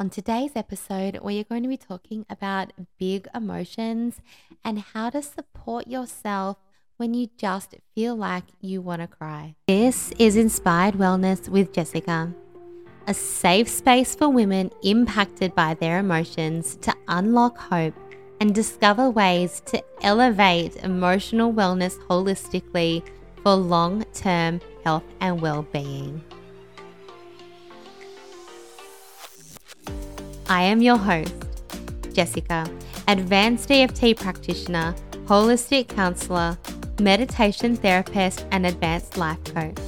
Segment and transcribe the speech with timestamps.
[0.00, 4.20] On today's episode, we are going to be talking about big emotions
[4.64, 6.56] and how to support yourself
[6.98, 9.56] when you just feel like you want to cry.
[9.66, 12.32] This is Inspired Wellness with Jessica,
[13.08, 17.94] a safe space for women impacted by their emotions to unlock hope
[18.40, 23.02] and discover ways to elevate emotional wellness holistically
[23.42, 26.22] for long term health and well being.
[30.50, 31.34] I am your host,
[32.14, 32.66] Jessica,
[33.06, 34.94] advanced EFT practitioner,
[35.26, 36.56] holistic counselor,
[37.00, 39.78] meditation therapist, and advanced life coach.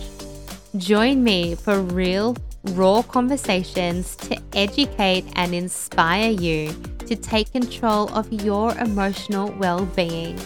[0.76, 2.36] Join me for real,
[2.72, 6.74] raw conversations to educate and inspire you
[7.06, 10.38] to take control of your emotional well being.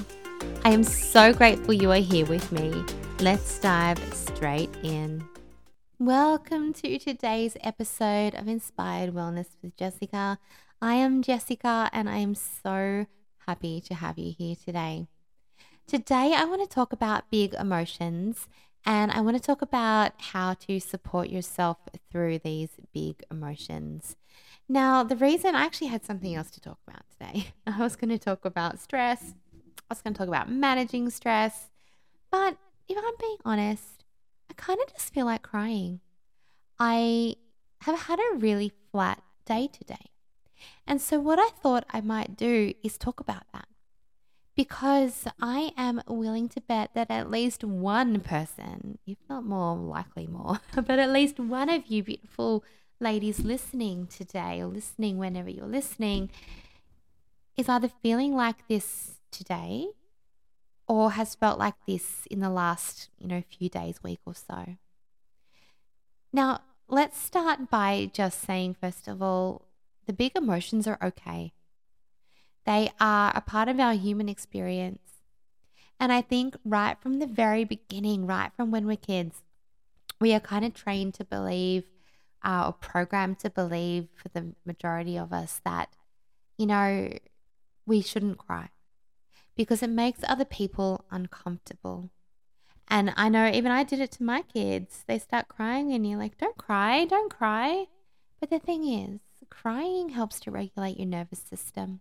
[0.65, 2.84] I am so grateful you are here with me.
[3.19, 5.25] Let's dive straight in.
[6.01, 10.41] Welcome to today's episode of Inspired Wellness with Jessica.
[10.83, 13.07] I am Jessica and I am so
[13.47, 15.06] happy to have you here today.
[15.87, 18.48] Today, I want to talk about big emotions
[18.84, 21.77] and I want to talk about how to support yourself
[22.11, 24.17] through these big emotions.
[24.69, 28.11] Now, the reason I actually had something else to talk about today, I was going
[28.11, 29.34] to talk about stress,
[29.78, 31.70] I was going to talk about managing stress,
[32.33, 32.56] but
[32.89, 33.94] if I'm being honest,
[34.65, 36.01] kind of just feel like crying.
[36.79, 37.37] I
[37.83, 40.11] have had a really flat day today.
[40.87, 43.69] And so, what I thought I might do is talk about that
[44.56, 50.27] because I am willing to bet that at least one person, if not more, likely
[50.27, 52.65] more, but at least one of you beautiful
[53.01, 56.31] ladies listening today or listening whenever you're listening
[57.56, 59.89] is either feeling like this today
[60.87, 64.77] or has felt like this in the last, you know, few days, week or so.
[66.33, 69.67] Now, let's start by just saying, first of all,
[70.07, 71.53] the big emotions are okay.
[72.67, 75.01] They are a part of our human experience.
[75.99, 79.43] And I think right from the very beginning, right from when we're kids,
[80.21, 81.84] we are kind of trained to believe
[82.44, 85.97] uh, or programmed to believe for the majority of us that,
[86.59, 87.11] you know,
[87.87, 88.69] we shouldn't cry
[89.56, 92.10] because it makes other people uncomfortable.
[92.88, 95.04] And I know even I did it to my kids.
[95.06, 97.87] They start crying, and you're like, don't cry, don't cry.
[98.41, 102.00] But the thing is, crying helps to regulate your nervous system.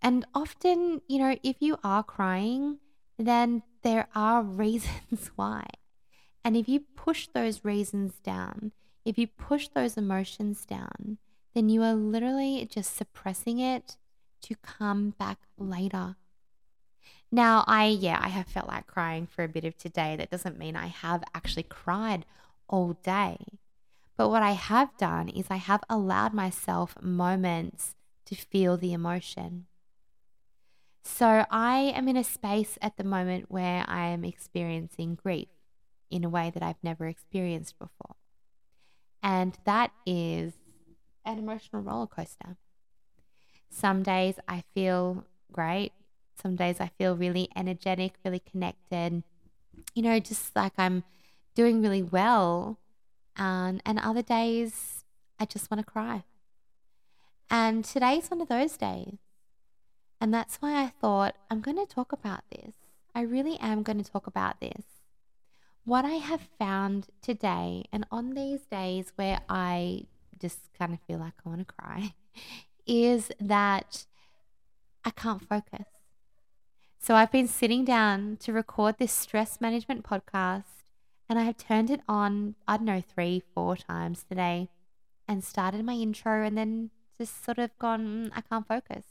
[0.00, 2.78] And often, you know, if you are crying,
[3.18, 5.66] then there are reasons why.
[6.44, 8.72] And if you push those reasons down,
[9.04, 11.18] if you push those emotions down,
[11.54, 13.96] then you are literally just suppressing it
[14.42, 16.16] to come back later.
[17.34, 20.14] Now, I, yeah, I have felt like crying for a bit of today.
[20.14, 22.24] That doesn't mean I have actually cried
[22.68, 23.38] all day.
[24.16, 27.96] But what I have done is I have allowed myself moments
[28.26, 29.66] to feel the emotion.
[31.02, 35.48] So I am in a space at the moment where I am experiencing grief
[36.12, 38.14] in a way that I've never experienced before.
[39.24, 40.52] And that is
[41.24, 42.58] an emotional roller coaster.
[43.70, 45.90] Some days I feel great,
[46.40, 49.22] some days I feel really energetic, really connected,
[49.94, 51.04] you know, just like I'm
[51.54, 52.78] doing really well.
[53.36, 55.04] Um, and other days
[55.38, 56.24] I just want to cry.
[57.50, 59.18] And today's one of those days.
[60.20, 62.72] And that's why I thought I'm going to talk about this.
[63.14, 64.84] I really am going to talk about this.
[65.84, 70.06] What I have found today, and on these days where I
[70.40, 72.14] just kind of feel like I want to cry,
[72.86, 74.06] is that
[75.04, 75.84] I can't focus.
[77.04, 80.84] So I've been sitting down to record this stress management podcast
[81.28, 84.70] and I have turned it on, I don't know, three, four times today
[85.28, 86.88] and started my intro and then
[87.20, 89.04] just sort of gone, mm, I can't focus.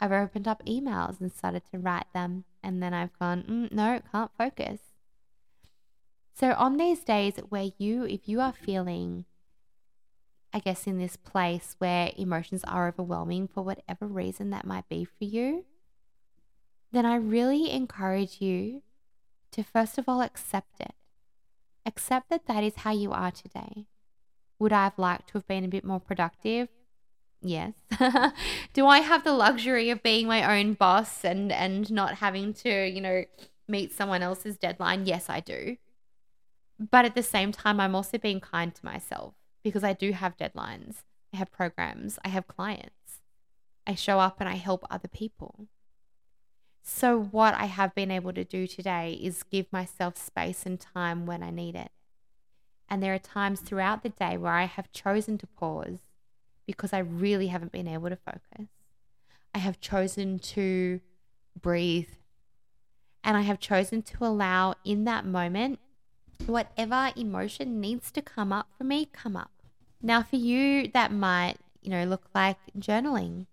[0.00, 4.00] I've opened up emails and started to write them and then I've gone, mm, no,
[4.10, 4.80] can't focus.
[6.34, 9.24] So on these days where you, if you are feeling,
[10.52, 15.04] I guess, in this place where emotions are overwhelming for whatever reason that might be
[15.04, 15.64] for you,
[16.92, 18.82] then I really encourage you
[19.52, 20.94] to first of all accept it.
[21.86, 23.86] Accept that that is how you are today.
[24.58, 26.68] Would I have liked to have been a bit more productive?
[27.40, 27.72] Yes.
[28.72, 32.88] Do I have the luxury of being my own boss and and not having to,
[32.88, 33.24] you know,
[33.68, 35.06] meet someone else's deadline?
[35.06, 35.76] Yes, I do.
[36.78, 40.36] But at the same time, I'm also being kind to myself because I do have
[40.36, 41.02] deadlines.
[41.32, 43.20] I have programs, I have clients.
[43.86, 45.68] I show up and I help other people.
[46.90, 51.26] So, what I have been able to do today is give myself space and time
[51.26, 51.90] when I need it.
[52.88, 55.98] And there are times throughout the day where I have chosen to pause
[56.66, 58.68] because I really haven't been able to focus.
[59.54, 61.00] I have chosen to
[61.60, 62.08] breathe.
[63.22, 65.80] And I have chosen to allow in that moment
[66.46, 69.52] whatever emotion needs to come up for me, come up.
[70.00, 73.44] Now, for you, that might, you know, look like journaling.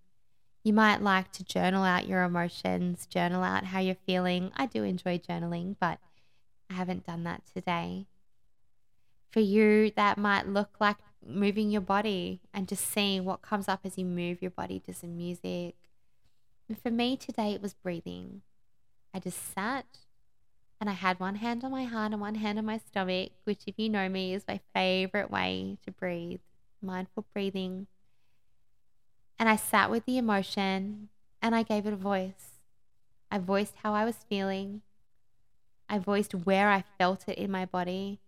[0.65, 4.51] You might like to journal out your emotions, journal out how you're feeling.
[4.55, 5.99] I do enjoy journaling, but
[6.71, 8.07] I haven't done that today.
[9.29, 13.81] For you, that might look like moving your body and just seeing what comes up
[13.83, 15.75] as you move your body to some music.
[16.67, 18.41] And for me today, it was breathing.
[19.13, 19.99] I just sat
[20.81, 23.61] and I had one hand on my heart and one hand on my stomach, which,
[23.67, 26.39] if you know me, is my favorite way to breathe
[26.81, 27.85] mindful breathing.
[29.37, 31.09] And I sat with the emotion
[31.41, 32.59] and I gave it a voice.
[33.29, 34.81] I voiced how I was feeling.
[35.89, 38.19] I voiced where I felt it in my body.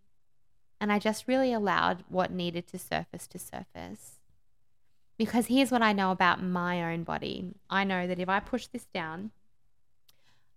[0.80, 4.19] And I just really allowed what needed to surface to surface.
[5.18, 8.68] Because here's what I know about my own body I know that if I push
[8.68, 9.31] this down,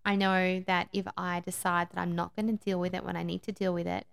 [0.05, 3.17] I know that if I decide that I'm not going to deal with it when
[3.17, 4.07] I need to deal with it,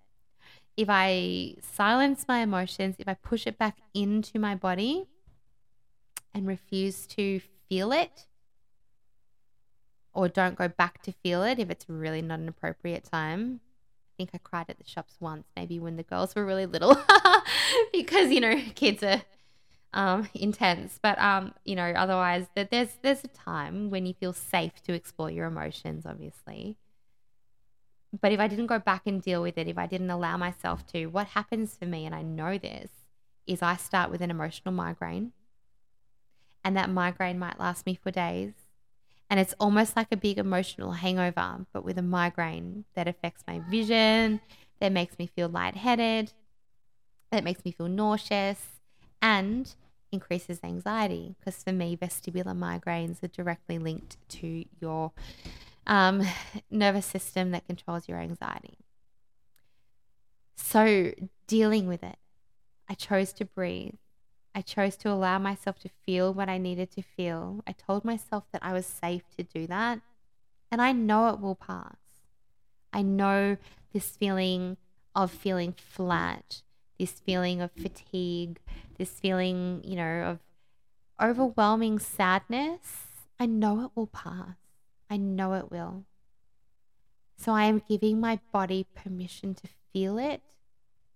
[0.77, 5.07] if I silence my emotions, if I push it back into my body
[6.33, 8.25] and refuse to feel it,
[10.13, 14.11] or don't go back to feel it if it's really not an appropriate time, I
[14.17, 16.97] think I cried at the shops once, maybe when the girls were really little,
[17.93, 19.21] because you know kids are
[19.93, 20.99] um, intense.
[21.01, 24.93] But um, you know, otherwise, that there's there's a time when you feel safe to
[24.93, 26.77] explore your emotions, obviously.
[28.19, 30.87] But if I didn't go back and deal with it, if I didn't allow myself
[30.87, 32.89] to, what happens for me, and I know this,
[33.45, 35.33] is I start with an emotional migraine,
[36.67, 38.51] and that migraine might last me for days
[39.29, 43.59] and it's almost like a big emotional hangover, but with a migraine that affects my
[43.69, 44.41] vision,
[44.81, 46.33] that makes me feel lightheaded,
[47.31, 48.79] that makes me feel nauseous,
[49.21, 49.75] and
[50.11, 51.35] increases anxiety.
[51.39, 55.11] Because for me, vestibular migraines are directly linked to your
[55.85, 56.21] um,
[56.69, 58.77] nervous system that controls your anxiety.
[60.55, 61.13] So,
[61.47, 62.17] dealing with it,
[62.89, 63.95] I chose to breathe.
[64.57, 67.63] I chose to allow myself to feel what I needed to feel.
[67.67, 70.01] I told myself that I was safe to do that.
[70.71, 71.97] And I know it will pass.
[72.91, 73.57] I know
[73.93, 74.77] this feeling
[75.13, 76.63] of feeling flat,
[76.97, 78.57] this feeling of fatigue,
[78.97, 80.39] this feeling, you know, of
[81.21, 83.03] overwhelming sadness.
[83.39, 84.57] I know it will pass.
[85.07, 86.05] I know it will.
[87.37, 90.41] So I am giving my body permission to feel it,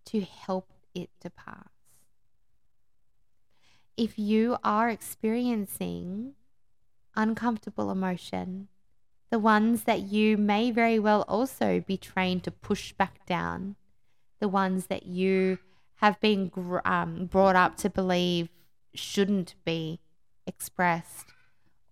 [0.06, 1.71] to help it to pass
[3.98, 6.34] if you are experiencing
[7.16, 8.68] uncomfortable emotion,
[9.30, 13.76] the ones that you may very well also be trained to push back down,
[14.40, 15.60] the ones that you
[15.96, 16.52] have been
[16.84, 18.50] um, brought up to believe
[18.94, 20.00] shouldn't be
[20.48, 21.28] expressed,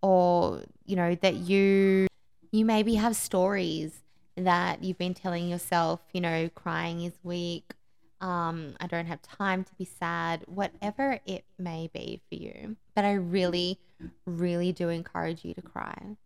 [0.01, 2.07] or you know that you
[2.51, 4.01] you maybe have stories
[4.35, 7.73] that you've been telling yourself, you know, crying is weak,
[8.21, 12.75] um, I don't have time to be sad, whatever it may be for you.
[12.95, 13.79] But I really,
[14.25, 16.17] really do encourage you to cry.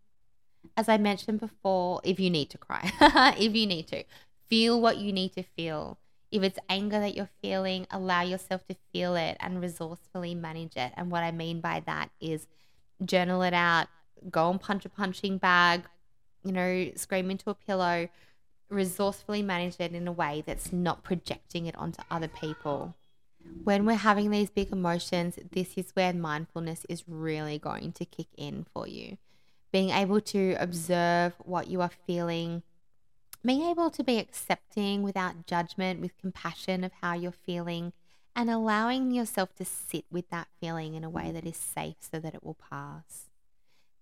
[0.76, 2.90] As I mentioned before, if you need to cry,
[3.38, 4.04] if you need to,
[4.48, 5.98] feel what you need to feel.
[6.32, 10.92] If it's anger that you're feeling, allow yourself to feel it and resourcefully manage it.
[10.96, 12.48] And what I mean by that is
[13.04, 13.86] journal it out,
[14.30, 15.84] go and punch a punching bag,
[16.44, 18.08] you know, scream into a pillow,
[18.68, 22.94] resourcefully manage it in a way that's not projecting it onto other people.
[23.62, 28.28] When we're having these big emotions, this is where mindfulness is really going to kick
[28.36, 29.18] in for you.
[29.72, 32.62] Being able to observe what you are feeling,
[33.44, 37.92] being able to be accepting without judgment, with compassion of how you're feeling,
[38.34, 42.18] and allowing yourself to sit with that feeling in a way that is safe so
[42.18, 43.26] that it will pass.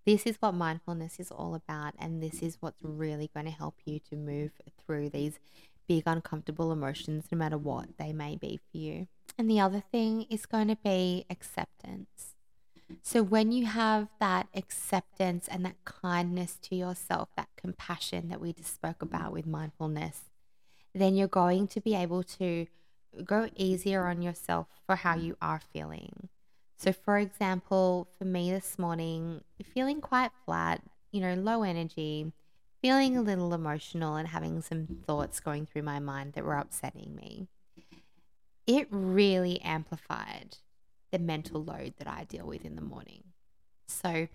[0.05, 3.75] This is what mindfulness is all about, and this is what's really going to help
[3.85, 4.51] you to move
[4.85, 5.39] through these
[5.87, 9.07] big, uncomfortable emotions, no matter what they may be for you.
[9.37, 12.35] And the other thing is going to be acceptance.
[13.01, 18.53] So, when you have that acceptance and that kindness to yourself, that compassion that we
[18.53, 20.29] just spoke about with mindfulness,
[20.93, 22.67] then you're going to be able to
[23.23, 26.29] go easier on yourself for how you are feeling.
[26.83, 29.41] So, for example, for me this morning,
[29.73, 30.81] feeling quite flat,
[31.13, 32.33] you know, low energy,
[32.81, 37.15] feeling a little emotional, and having some thoughts going through my mind that were upsetting
[37.15, 37.47] me,
[38.67, 40.57] it really amplified
[41.13, 43.23] the mental load that I deal with in the morning.
[43.87, 44.27] So,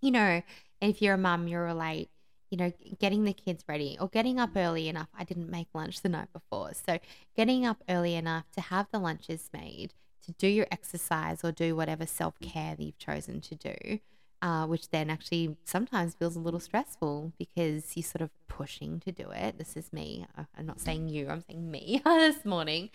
[0.00, 0.42] you know,
[0.80, 2.08] if you're a mum, you'll relate,
[2.50, 5.10] you know, getting the kids ready or getting up early enough.
[5.16, 6.72] I didn't make lunch the night before.
[6.74, 6.98] So,
[7.36, 9.94] getting up early enough to have the lunches made
[10.26, 14.00] to do your exercise or do whatever self care that you've chosen to do
[14.44, 19.10] uh, which then actually sometimes feels a little stressful because you're sort of pushing to
[19.10, 19.56] do it.
[19.56, 20.26] This is me.
[20.36, 22.90] I'm not saying you, I'm saying me this morning,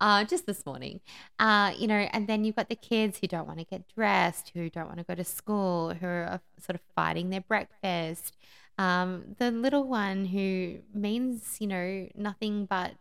[0.00, 1.00] uh, just this morning.
[1.40, 4.52] Uh, you know, and then you've got the kids who don't want to get dressed,
[4.54, 8.36] who don't want to go to school, who are sort of fighting their breakfast.
[8.78, 12.92] Um, the little one who means, you know, nothing but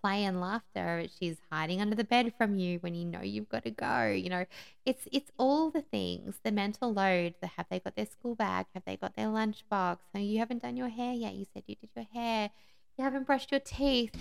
[0.00, 1.04] play and laughter.
[1.18, 4.08] She's hiding under the bed from you when you know you've got to go.
[4.08, 4.44] You know,
[4.84, 7.34] it's it's all the things, the mental load.
[7.40, 8.66] The have they got their school bag?
[8.74, 9.98] Have they got their lunchbox?
[10.14, 11.34] No, you haven't done your hair yet.
[11.34, 12.50] You said you did your hair.
[12.96, 14.12] You haven't brushed your teeth.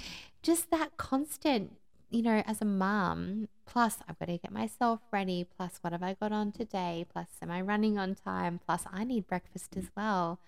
[0.41, 1.73] Just that constant,
[2.09, 3.49] you know, as a mom.
[3.65, 5.45] Plus, I've got to get myself ready.
[5.57, 7.05] Plus, what have I got on today?
[7.11, 8.59] Plus, am I running on time?
[8.65, 10.39] Plus, I need breakfast as well.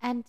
[0.00, 0.24] And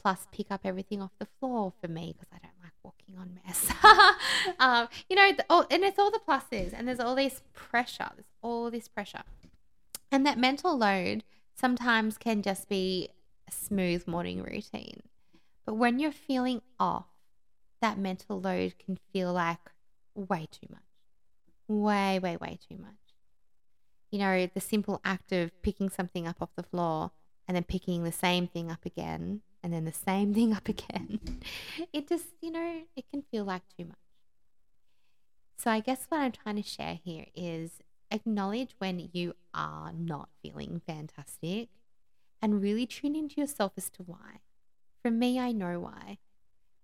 [0.00, 3.68] plus, pick up everything off the floor for me because I don't walking on mess.
[4.58, 8.10] um, you know, the, oh, and it's all the pluses, and there's all this pressure.
[8.14, 9.22] There's all this pressure,
[10.12, 11.24] and that mental load
[11.54, 13.08] sometimes can just be
[13.48, 15.02] a smooth morning routine.
[15.64, 17.06] But when you're feeling off,
[17.80, 19.70] that mental load can feel like
[20.14, 20.82] way too much,
[21.66, 22.92] way, way, way too much.
[24.10, 27.10] You know, the simple act of picking something up off the floor
[27.48, 31.18] and then picking the same thing up again and then the same thing up again.
[31.92, 33.96] it just, you know, it can feel like too much.
[35.56, 37.80] So I guess what I'm trying to share here is
[38.10, 41.70] acknowledge when you are not feeling fantastic
[42.42, 44.40] and really tune into yourself as to why.
[45.00, 46.18] For me, I know why.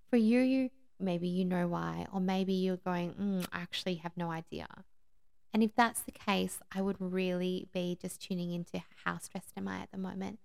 [0.08, 4.16] For you, you maybe you know why, or maybe you're going, mm, I actually have
[4.16, 4.66] no idea.
[5.52, 9.68] And if that's the case, I would really be just tuning into how stressed am
[9.68, 10.38] I at the moment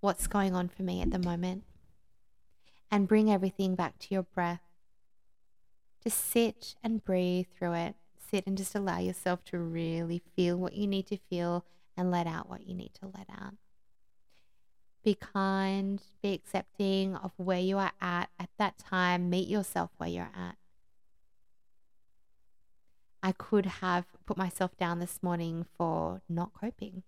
[0.00, 1.64] what's going on for me at the moment
[2.90, 4.60] and bring everything back to your breath.
[6.02, 7.94] Just sit and breathe through it.
[8.30, 11.64] Sit and just allow yourself to really feel what you need to feel
[11.96, 13.54] and let out what you need to let out.
[15.04, 19.30] Be kind, be accepting of where you are at at that time.
[19.30, 20.56] Meet yourself where you're at.
[23.22, 27.02] I could have put myself down this morning for not coping.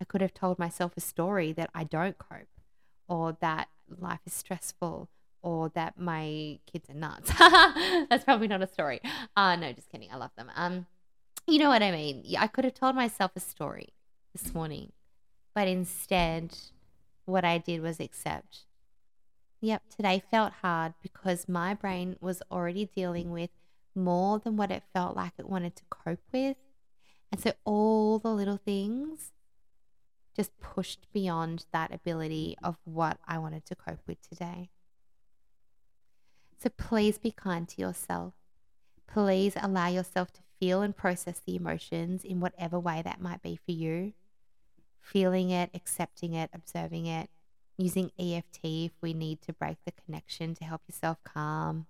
[0.00, 2.48] I could have told myself a story that I don't cope
[3.08, 5.08] or that life is stressful
[5.42, 7.30] or that my kids are nuts.
[7.38, 9.00] That's probably not a story.
[9.36, 10.08] Uh, no, just kidding.
[10.12, 10.50] I love them.
[10.54, 10.86] Um,
[11.46, 12.24] you know what I mean?
[12.38, 13.88] I could have told myself a story
[14.32, 14.92] this morning,
[15.54, 16.56] but instead,
[17.24, 18.60] what I did was accept.
[19.60, 23.50] Yep, today felt hard because my brain was already dealing with
[23.94, 26.56] more than what it felt like it wanted to cope with.
[27.32, 29.32] And so all the little things
[30.34, 34.70] just pushed beyond that ability of what I wanted to cope with today.
[36.62, 38.34] So please be kind to yourself.
[39.06, 43.56] Please allow yourself to feel and process the emotions in whatever way that might be
[43.56, 44.12] for you.
[45.00, 47.30] Feeling it, accepting it, observing it,
[47.78, 51.86] using EFT if we need to break the connection to help yourself calm,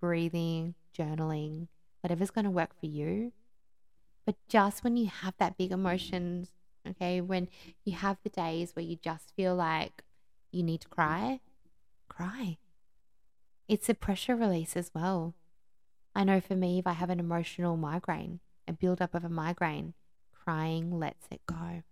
[0.00, 1.68] breathing, journaling,
[2.00, 3.32] whatever's going to work for you.
[4.24, 6.55] But just when you have that big emotions
[6.90, 7.20] Okay.
[7.20, 7.48] When
[7.84, 10.02] you have the days where you just feel like
[10.52, 11.40] you need to cry,
[12.08, 12.58] cry.
[13.68, 15.34] It's a pressure release as well.
[16.14, 19.94] I know for me, if I have an emotional migraine, a build-up of a migraine,
[20.32, 21.82] crying lets it go.